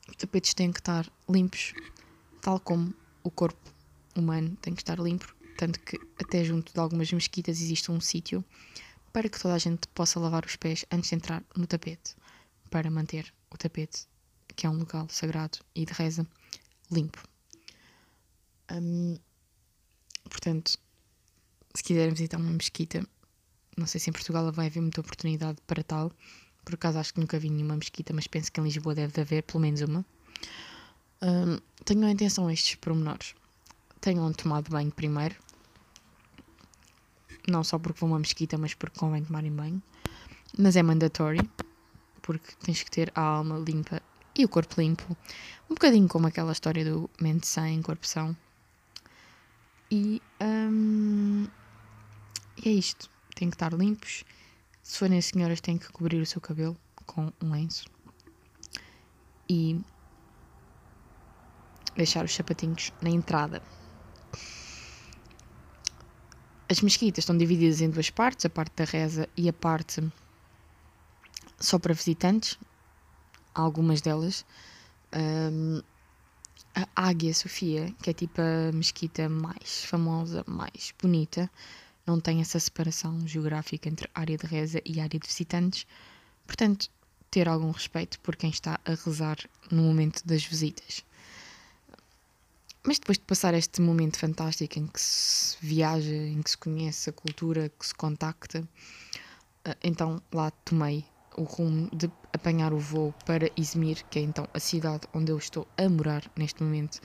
[0.09, 1.73] os tapetes têm que estar limpos,
[2.41, 3.73] tal como o corpo
[4.15, 5.33] humano tem que estar limpo.
[5.57, 8.43] Tanto que até junto de algumas mesquitas existe um sítio
[9.13, 12.15] para que toda a gente possa lavar os pés antes de entrar no tapete,
[12.69, 14.07] para manter o tapete,
[14.55, 16.27] que é um local sagrado e de reza,
[16.91, 17.23] limpo.
[18.71, 19.17] Um,
[20.23, 20.79] portanto,
[21.75, 23.07] se quiserem visitar uma mesquita,
[23.77, 26.11] não sei se em Portugal vai haver muita oportunidade para tal.
[26.65, 29.43] Por acaso acho que nunca vi nenhuma mesquita, mas penso que em Lisboa deve haver
[29.43, 30.05] pelo menos uma.
[31.21, 33.35] Um, tenham atenção a estes pormenores.
[34.01, 35.35] Tenham tomado banho primeiro.
[37.47, 39.81] Não só porque vão uma mesquita, mas porque convém tomarem banho.
[40.57, 41.49] Mas é mandatory,
[42.21, 44.01] porque tens que ter a alma limpa
[44.35, 45.15] e o corpo limpo.
[45.69, 48.35] Um bocadinho como aquela história do mente sem, corpo são.
[49.91, 51.47] E, um,
[52.63, 53.09] e é isto.
[53.35, 54.23] Tem que estar limpos.
[54.81, 57.85] Se forem senhoras, têm que cobrir o seu cabelo com um lenço.
[59.49, 59.79] E
[61.95, 63.61] deixar os sapatinhos na entrada.
[66.73, 70.01] As mesquitas estão divididas em duas partes, a parte da reza e a parte
[71.59, 72.57] só para visitantes,
[73.53, 74.43] algumas delas.
[75.15, 75.83] Um,
[76.73, 81.47] a Águia Sofia, que é tipo a mesquita mais famosa, mais bonita,
[82.07, 85.85] não tem essa separação geográfica entre área de reza e área de visitantes.
[86.47, 86.89] Portanto,
[87.29, 89.37] ter algum respeito por quem está a rezar
[89.69, 91.05] no momento das visitas.
[92.85, 97.09] Mas depois de passar este momento fantástico em que se viaja, em que se conhece
[97.09, 98.67] a cultura, que se contacta,
[99.63, 101.05] eh, então lá tomei
[101.37, 105.37] o rumo de apanhar o voo para Izmir, que é então a cidade onde eu
[105.37, 106.99] estou a morar neste momento,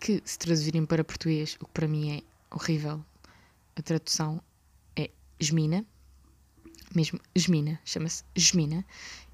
[0.00, 3.04] que se traduzirem para português, o que para mim é horrível,
[3.76, 4.42] a tradução
[4.96, 5.86] é Esmina,
[6.94, 8.84] mesmo Esmina, chama-se Esmina.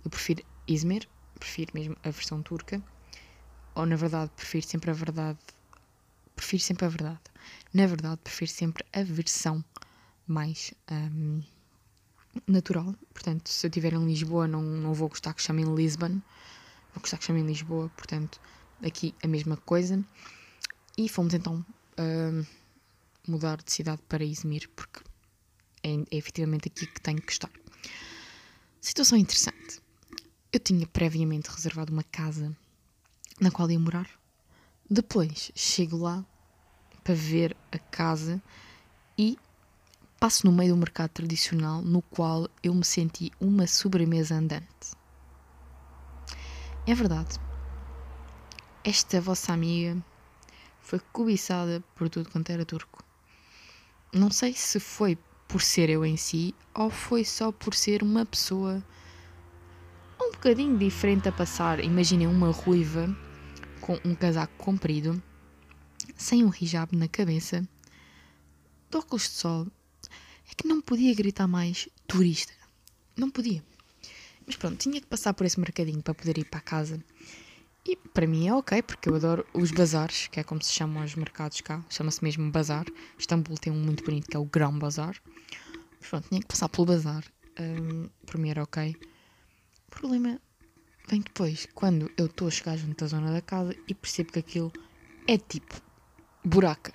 [0.05, 1.09] Eu prefiro Izmir,
[1.39, 2.83] prefiro mesmo a versão turca,
[3.75, 5.39] ou na verdade prefiro sempre a verdade,
[6.43, 7.21] prefiro sempre a verdade.
[7.73, 9.65] Na verdade, prefiro sempre a versão
[10.27, 11.41] mais um,
[12.49, 12.95] natural.
[13.15, 16.21] Portanto, se eu estiver em Lisboa, não, não vou gostar que chamem Lisbon,
[16.93, 17.89] vou gostar que chamem Lisboa.
[17.97, 18.41] Portanto,
[18.83, 20.05] aqui a mesma coisa.
[20.99, 21.65] E fomos então
[21.99, 22.47] uh,
[23.27, 25.01] mudar de cidade para Izmir, porque
[25.85, 27.51] é, é efetivamente aqui que tenho que estar.
[28.81, 29.81] Situação interessante.
[30.53, 32.55] Eu tinha previamente reservado uma casa
[33.41, 34.11] na qual ia morar.
[34.91, 36.27] Depois chego lá,
[37.03, 38.41] para ver a casa
[39.19, 39.39] e
[40.19, 44.93] passo no meio do mercado tradicional no qual eu me senti uma sobremesa andante.
[46.87, 47.39] É verdade.
[48.85, 49.97] Esta vossa amiga
[50.81, 53.05] foi cobiçada por tudo quanto era turco.
[54.13, 55.17] Não sei se foi
[55.49, 58.83] por ser eu em si ou foi só por ser uma pessoa
[60.21, 61.79] um bocadinho diferente a passar.
[61.81, 63.15] Imaginem uma ruiva
[63.81, 65.23] com um casaco comprido,
[66.23, 67.69] sem um hijab na cabeça,
[68.91, 69.67] de óculos de sol
[70.51, 72.53] é que não podia gritar mais turista.
[73.17, 73.63] Não podia.
[74.47, 77.03] Mas pronto, tinha que passar por esse mercadinho para poder ir para casa.
[77.85, 81.05] E para mim é ok, porque eu adoro os bazares, que é como se chamam
[81.05, 81.85] os mercados cá.
[81.91, 82.87] Chama-se mesmo bazar.
[83.19, 85.21] Istambul tem um muito bonito que é o Grão Bazar.
[85.99, 87.25] Mas pronto, tinha que passar pelo bazar.
[87.59, 88.97] Um, para mim era ok.
[89.89, 90.41] O problema
[91.09, 94.39] vem depois, quando eu estou a chegar junto da zona da casa e percebo que
[94.39, 94.73] aquilo
[95.27, 95.81] é tipo
[96.45, 96.93] buraca.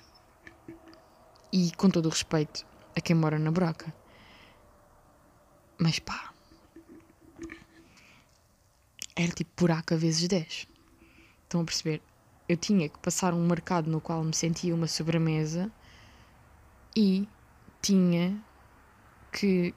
[1.52, 3.92] E com todo o respeito, a quem mora na buraca.
[5.78, 6.32] Mas pá.
[9.16, 10.68] Era tipo buraca vezes 10.
[11.44, 12.02] Estão a perceber?
[12.48, 15.70] Eu tinha que passar um mercado no qual me sentia uma sobremesa
[16.96, 17.28] e
[17.80, 18.42] tinha
[19.32, 19.74] que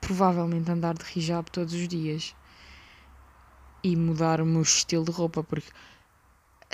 [0.00, 2.34] provavelmente andar de hijab todos os dias
[3.82, 5.70] e mudar o meu estilo de roupa porque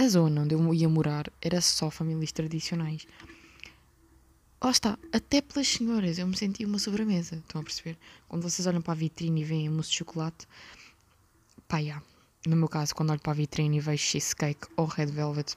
[0.01, 3.07] a zona onde eu ia morar era só famílias tradicionais
[4.63, 7.37] lá está, até pelas senhoras eu me senti uma sobremesa.
[7.37, 7.99] Estão a perceber?
[8.29, 10.47] Quando vocês olham para a vitrine e veem mousse de chocolate,
[11.67, 12.05] pá, yeah.
[12.47, 15.57] no meu caso, quando olho para a vitrine e vejo cheesecake ou red velvet.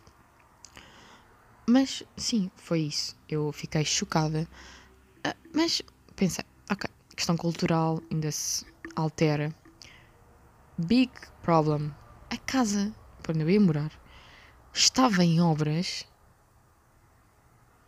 [1.68, 3.16] Mas sim, foi isso.
[3.28, 4.48] Eu fiquei chocada.
[5.26, 5.82] Uh, mas
[6.16, 9.54] pensei, ok, questão cultural ainda se altera.
[10.78, 11.94] Big problem.
[12.30, 12.94] A casa
[13.30, 14.03] onde eu ia morar
[14.74, 16.06] estava em obras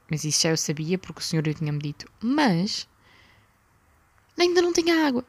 [0.09, 2.11] mas isso já eu sabia porque o senhor eu tinha-me dito.
[2.21, 2.87] Mas
[4.37, 5.25] ainda não tinha água,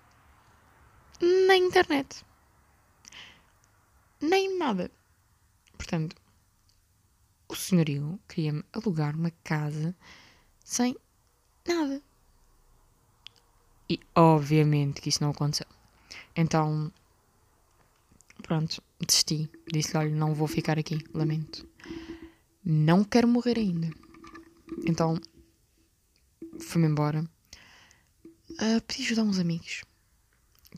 [1.21, 2.25] nem internet,
[4.21, 4.91] nem nada.
[5.77, 6.17] Portanto,
[7.49, 9.95] o senhorio queria-me alugar uma casa
[10.65, 10.97] sem
[11.67, 12.03] nada.
[13.89, 15.67] E obviamente que isso não aconteceu.
[16.35, 16.93] Então,
[18.43, 19.51] pronto, desisti.
[19.73, 21.69] Disse-lhe: olha, não vou ficar aqui, lamento.
[22.65, 23.91] Não quero morrer ainda.
[24.87, 25.19] Então
[26.61, 27.25] fui-me embora.
[28.51, 29.83] Uh, pedi ajudar uns amigos.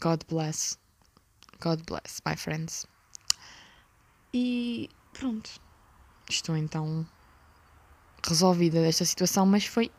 [0.01, 0.79] God bless.
[1.61, 2.87] God bless, my friends.
[4.33, 5.51] E pronto.
[6.29, 7.07] Estou então
[8.27, 9.91] resolvida desta situação, mas foi,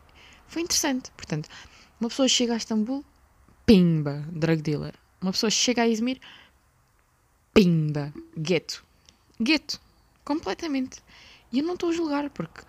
[0.47, 1.11] foi interessante.
[1.11, 1.49] Portanto,
[1.99, 3.03] uma pessoa chega a Istambul,
[3.65, 4.93] pimba, drug dealer.
[5.21, 6.19] Uma pessoa chega a Izmir,
[7.59, 8.85] pimba, gueto.
[9.37, 9.81] Gueto.
[10.23, 11.03] Completamente.
[11.51, 12.61] E eu não estou a julgar, porque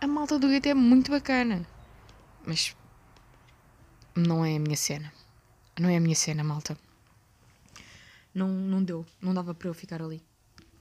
[0.00, 1.66] a malta do gueto é muito bacana.
[2.46, 2.76] Mas
[4.14, 5.12] não é a minha cena.
[5.80, 6.78] Não é a minha cena, malta.
[8.32, 9.04] Não, não deu.
[9.20, 10.22] Não dava para eu ficar ali.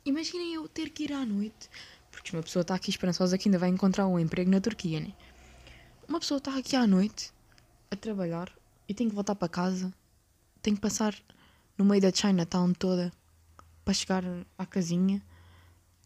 [0.06, 1.67] Imaginem eu ter que ir à noite.
[2.12, 5.12] Porque uma pessoa está aqui esperançosa que ainda vai encontrar um emprego na Turquia, né?
[6.08, 7.34] Uma pessoa está aqui à noite
[7.89, 8.56] a trabalhar
[8.88, 9.91] e tem que voltar para casa.
[10.62, 11.15] Tem que passar
[11.75, 13.12] no meio da Chinatown toda
[13.86, 14.24] para chegar
[14.58, 15.21] à casinha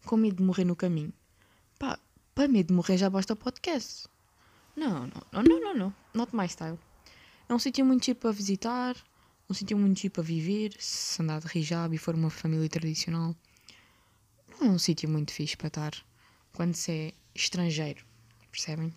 [0.04, 1.12] com medo de morrer no caminho.
[1.78, 1.98] Pá,
[2.34, 4.06] para medo de morrer já basta o podcast.
[4.76, 5.94] Não, não, não, não, não.
[6.14, 6.78] Not my style.
[7.48, 8.96] É um sítio muito giro para visitar,
[9.48, 13.34] um sítio muito giro para viver, se andar de hijab e for uma família tradicional.
[14.48, 15.92] Não é um sítio muito fixe para estar
[16.52, 18.04] quando se é estrangeiro,
[18.50, 18.94] percebem?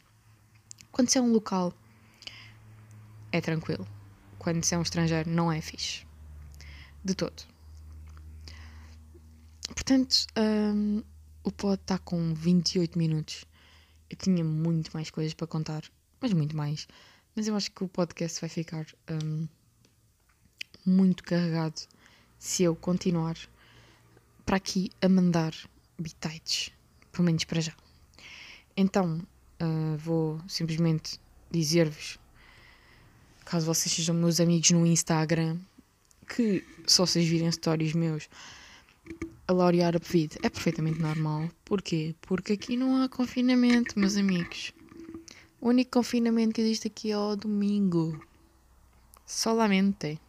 [0.91, 1.73] Quando se é um local,
[3.31, 3.87] é tranquilo.
[4.37, 6.05] Quando se é um estrangeiro, não é fixe.
[7.03, 7.52] De todo.
[9.75, 11.03] Portanto, hum,
[11.43, 13.43] o pod está com 28 minutos.
[14.09, 15.83] Eu tinha muito mais coisas para contar,
[16.21, 16.87] mas muito mais.
[17.35, 19.47] Mas eu acho que o podcast vai ficar um,
[20.85, 21.81] muito carregado
[22.37, 23.35] se eu continuar
[24.45, 25.53] para aqui a mandar
[25.99, 26.71] bitites,
[27.11, 27.73] pelo menos para já.
[28.77, 29.25] Então,
[29.61, 32.19] uh, vou simplesmente dizer-vos,
[33.45, 35.57] caso vocês sejam meus amigos no Instagram,
[36.27, 38.29] que só vocês virem stories meus
[39.47, 40.37] a laurear a vida.
[40.41, 41.49] É perfeitamente normal.
[41.65, 42.15] Porquê?
[42.21, 44.73] Porque aqui não há confinamento, meus amigos.
[45.59, 48.19] O único confinamento que existe aqui é o domingo.
[49.25, 50.19] Solamente.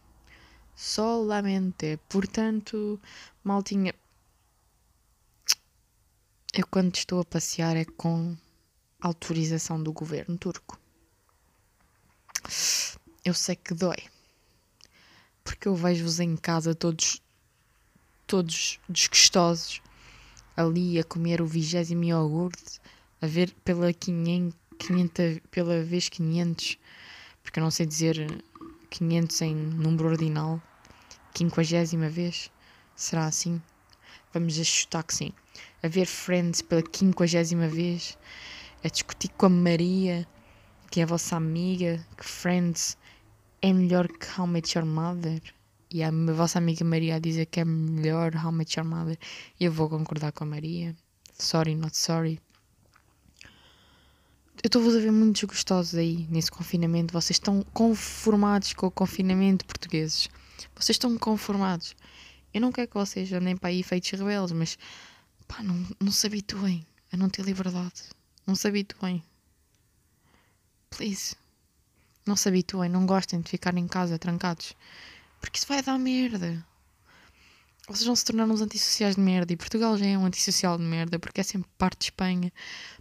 [0.75, 1.99] Solamente.
[2.09, 2.99] Portanto,
[3.43, 3.93] maltinha.
[6.53, 8.35] Eu quando estou a passear é com
[9.01, 10.79] autorização do governo turco.
[13.23, 13.97] Eu sei que dói.
[15.43, 17.21] Porque eu vejo-vos em casa todos
[18.27, 19.81] todos desgostosos,
[20.57, 22.79] ali a comer o vigésimo iogurte,
[23.21, 26.77] a ver pela 500, 500 pela vez 500,
[27.43, 28.43] porque eu não sei dizer
[28.89, 30.61] 500 em número ordinal,
[31.33, 32.49] quinquagésima vez,
[32.95, 33.61] será assim?
[34.33, 35.31] Vamos a chutar que sim.
[35.83, 38.17] A ver Friends pela quinquagésima vez,
[38.83, 40.27] a discutir com a Maria,
[40.89, 42.97] que é a vossa amiga, que Friends
[43.61, 45.41] é melhor que How Met Your Mother.
[45.89, 49.17] E a vossa amiga Maria a dizer que é melhor How Met Your Mother.
[49.59, 50.95] Eu vou concordar com a Maria.
[51.37, 52.41] Sorry, not sorry.
[54.63, 57.13] Eu estou-vos a ver muito desgostosos aí nesse confinamento.
[57.13, 60.27] Vocês estão conformados com o confinamento, portugueses.
[60.75, 61.95] Vocês estão conformados.
[62.53, 64.77] Eu não quero que vocês andem para aí feitos rebeldes, mas
[65.47, 68.03] pá, não, não se habituem a não ter liberdade.
[68.47, 69.23] Não se habituem.
[70.89, 71.35] Please.
[72.25, 74.73] Não se habituem, não gostem de ficar em casa trancados.
[75.45, 76.65] Porque isso vai dar merda.
[77.87, 79.53] Vocês vão se tornar uns antissociais de merda.
[79.53, 82.51] E Portugal já é um antissocial de merda porque é sempre parte de Espanha.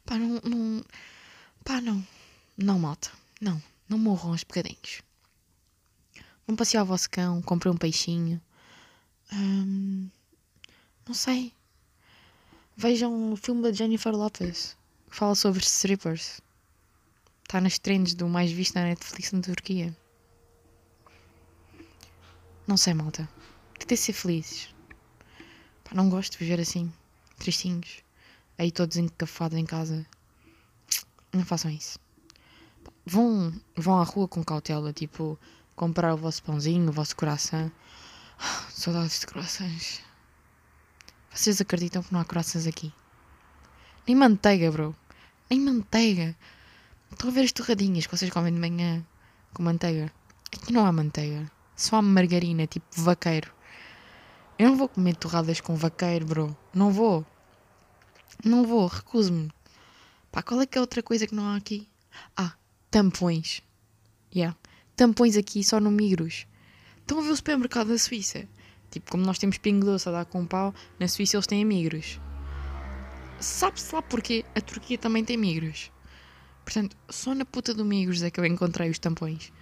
[0.05, 0.41] Pá, não.
[0.45, 0.85] não
[1.65, 2.07] pá, não.
[2.59, 3.11] Não, malta.
[3.41, 3.63] Não.
[3.89, 5.01] Não morram aos bocadinhos.
[6.47, 8.39] Vão passear o vosso cão, comprem um peixinho.
[9.33, 10.11] Hum,
[11.09, 11.51] não sei.
[12.77, 14.77] Vejam o filme da Jennifer Lopez
[15.09, 16.43] que fala sobre strippers.
[17.43, 19.97] Está nas trends do mais visto na Netflix na Turquia.
[22.67, 23.29] Não sei, malta.
[23.79, 24.75] Tentem ser felizes.
[25.85, 26.91] Pá, não gosto de viver assim.
[27.39, 28.03] Tristinhos.
[28.57, 30.07] Aí todos encafados em casa.
[31.31, 31.99] Não façam isso.
[33.05, 34.95] Vão, vão à rua com cautela.
[34.95, 35.39] Tipo,
[35.77, 37.71] comprar o vosso pãozinho, o vosso coração.
[38.71, 40.01] Saudades de corações.
[41.31, 42.91] Vocês acreditam que não há corações aqui?
[44.07, 44.97] Nem manteiga, bro.
[45.51, 46.35] Nem manteiga.
[47.13, 49.05] Estão a ver as torradinhas que vocês comem de manhã
[49.53, 50.11] com manteiga?
[50.51, 51.51] Aqui não há manteiga.
[51.77, 53.53] Só margarina, tipo vaqueiro.
[54.59, 56.57] Eu não vou comer torradas com vaqueiro, bro.
[56.73, 57.27] Não vou.
[58.45, 59.51] Não vou, recuso-me.
[60.31, 61.89] Pá, qual é que é outra coisa que não há aqui?
[62.37, 62.55] Ah,
[62.91, 63.63] tampões.
[64.35, 64.57] Yeah.
[64.97, 66.47] Tampões aqui só no Migros.
[66.99, 68.49] Estão a ver o supermercado da Suíça?
[68.91, 72.21] Tipo, como nós temos pingo doce a dar com pau, na Suíça eles têm Migros.
[73.41, 75.91] Sabe-se lá porque a Turquia também tem Migros.
[76.65, 79.53] Portanto, só na puta do Migros é que eu encontrei os tampões.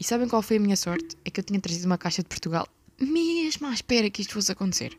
[0.00, 1.16] E sabem qual foi a minha sorte?
[1.24, 2.66] É que eu tinha trazido uma caixa de Portugal
[3.00, 4.98] mesmo à espera que isto fosse acontecer.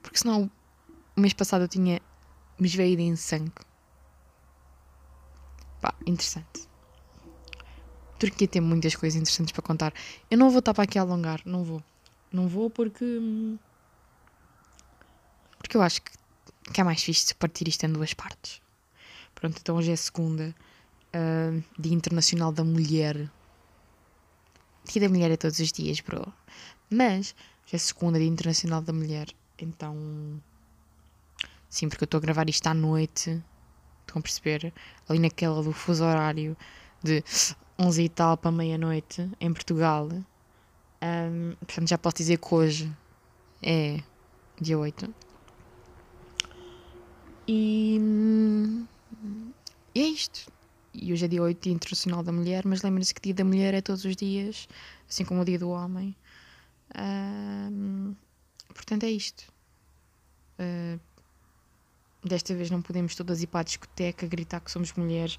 [0.00, 0.50] Porque senão
[1.16, 2.00] o mês passado eu tinha
[2.58, 3.52] me esveído em sangue.
[5.80, 6.66] Pá, interessante.
[8.18, 9.92] Turquia tem muitas coisas interessantes para contar.
[10.30, 11.82] Eu não vou estar para aqui a alongar, não vou.
[12.32, 13.04] Não vou porque.
[15.58, 16.12] Porque eu acho que,
[16.72, 18.62] que é mais fixe partir isto em duas partes.
[19.34, 20.54] Pronto, então hoje é segunda,
[21.14, 23.30] uh, Dia Internacional da Mulher.
[24.86, 26.32] Dia da Mulher é todos os dias, bro.
[26.88, 29.28] Mas hoje é segunda, Dia Internacional da Mulher.
[29.58, 30.40] Então.
[31.68, 33.42] Sim, porque eu estou a gravar isto à noite.
[34.00, 34.72] Estão a perceber?
[35.08, 36.56] Ali naquela do fuso horário
[37.02, 37.22] de
[37.78, 40.08] 11 e tal para meia-noite em Portugal.
[41.02, 42.92] Um, portanto, já posso dizer que hoje
[43.62, 44.00] é
[44.60, 45.12] dia 8.
[47.48, 48.00] E,
[49.94, 50.50] e é isto.
[50.98, 53.74] E hoje é dia 8, Dia Internacional da Mulher, mas lembrem-se que Dia da Mulher
[53.74, 54.66] é todos os dias,
[55.08, 56.16] assim como o Dia do Homem.
[56.98, 58.14] Um,
[58.68, 59.44] portanto, é isto.
[60.58, 60.98] Uh,
[62.24, 65.38] desta vez não podemos todas ir para a discoteca gritar que somos mulheres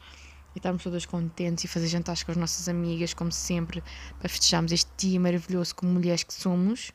[0.53, 3.83] e estarmos todas contentes e fazer jantares com as nossas amigas, como sempre,
[4.19, 6.91] para festejarmos este dia maravilhoso como mulheres que somos.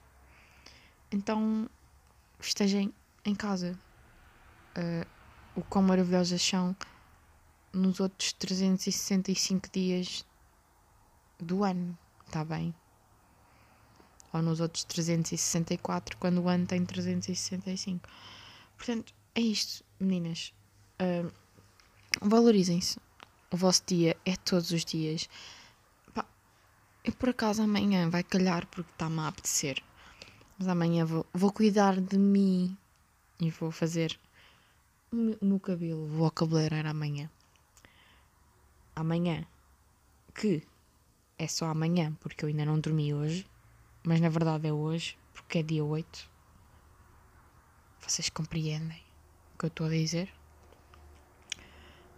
[1.10, 1.68] Então,
[2.38, 2.92] festejem
[3.24, 3.76] em casa.
[4.76, 5.06] Uh,
[5.54, 6.74] o quão maravilhosas são
[7.72, 10.24] nos outros 365 dias
[11.38, 12.74] do ano, está bem?
[14.32, 18.08] Ou nos outros 364, quando o ano tem 365.
[18.76, 20.52] Portanto, é isto, meninas.
[21.00, 21.30] Uh,
[22.20, 22.98] Valorizem-se.
[23.50, 25.28] O vosso dia é todos os dias.
[26.14, 26.24] Pá,
[27.04, 29.82] eu por acaso amanhã vai calhar porque está-me a apetecer.
[30.58, 32.76] Mas amanhã vou, vou cuidar de mim
[33.40, 34.18] e vou fazer
[35.10, 36.06] o meu cabelo.
[36.06, 37.30] Vou ao cabeleireiro amanhã.
[38.94, 39.46] Amanhã.
[40.34, 40.62] Que
[41.38, 43.46] é só amanhã, porque eu ainda não dormi hoje.
[44.04, 46.30] Mas na verdade é hoje, porque é dia 8.
[48.00, 49.02] Vocês compreendem
[49.54, 50.32] o que eu estou a dizer?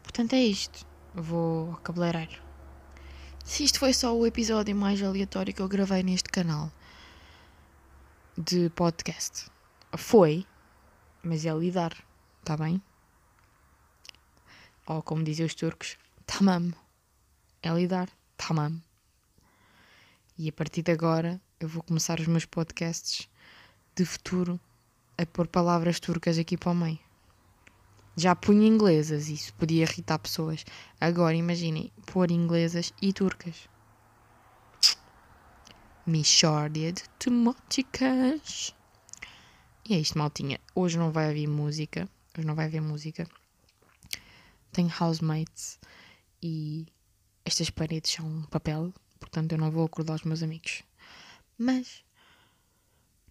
[0.02, 0.86] Portanto, é isto.
[1.14, 2.42] Vou ao cabeleireiro.
[3.44, 6.72] Se isto foi só o episódio mais aleatório que eu gravei neste canal
[8.36, 9.50] de podcast,
[9.96, 10.46] foi,
[11.22, 11.94] mas é lidar,
[12.40, 12.82] está bem?
[14.86, 16.72] Ou como dizem os turcos, tamam.
[17.62, 18.82] É lidar, tamam.
[20.36, 23.28] E a partir de agora eu vou começar os meus podcasts
[23.94, 24.60] de futuro
[25.16, 26.98] a pôr palavras turcas aqui para o meio.
[28.16, 30.64] Já punha inglesas, isso podia irritar pessoas.
[31.00, 33.68] Agora imaginem, pôr inglesas e turcas.
[36.06, 38.74] Michórdia de temáticas.
[39.88, 40.60] E é isto, maltinha.
[40.74, 42.08] Hoje não vai haver música.
[42.36, 43.26] Hoje não vai haver música.
[44.72, 45.78] Tenho housemates
[46.46, 46.86] e
[47.42, 50.82] estas paredes são papel, portanto eu não vou acordar os meus amigos.
[51.56, 52.04] Mas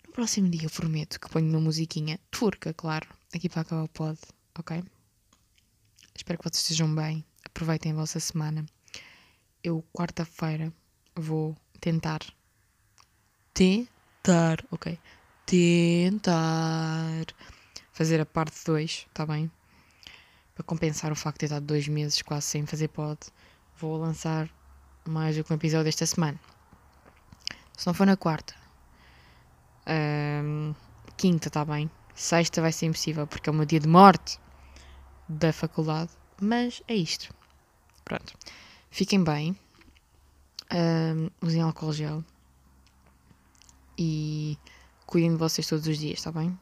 [0.03, 3.87] no próximo dia eu prometo que ponho uma musiquinha turca, claro, aqui para acabar o
[3.87, 4.19] pod,
[4.57, 4.83] ok?
[6.15, 7.23] Espero que vocês estejam bem.
[7.45, 8.65] Aproveitem a vossa semana.
[9.63, 10.73] Eu, quarta-feira,
[11.15, 12.21] vou tentar.
[13.53, 14.99] Tentar, ok?
[15.45, 17.25] Tentar
[17.91, 19.51] fazer a parte 2, tá bem?
[20.55, 23.19] Para compensar o facto de ter dois meses quase sem fazer pod,
[23.75, 24.47] vou lançar
[25.03, 26.39] mais um episódio esta semana.
[27.75, 28.53] Se não for na quarta,
[31.17, 31.89] quinta, tá bem?
[32.13, 34.39] Sexta vai ser impossível porque é o meu dia de morte
[35.27, 36.11] da faculdade.
[36.39, 37.33] Mas é isto.
[38.05, 38.33] Pronto.
[38.91, 39.57] Fiquem bem.
[40.71, 42.23] hum, usem álcool gel.
[43.97, 44.55] E
[45.07, 46.57] cuidem de vocês todos os dias, tá bem?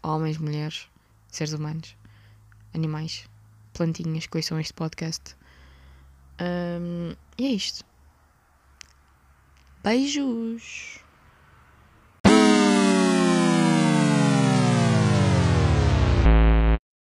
[0.00, 0.88] Homens, mulheres,
[1.28, 1.96] seres humanos,
[2.74, 3.28] animais,
[3.72, 5.36] plantinhas que ouçam este podcast.
[6.40, 7.84] Hum, e é isto.
[9.82, 11.07] Beijos!